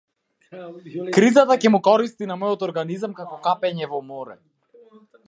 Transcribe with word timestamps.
Кризата 1.17 1.57
ќе 1.65 1.71
му 1.75 1.81
користи 1.87 2.29
на 2.31 2.39
мојот 2.45 2.65
организам 2.69 3.13
како 3.21 3.39
капење 3.49 3.91
во 3.93 4.01
море. 4.09 4.39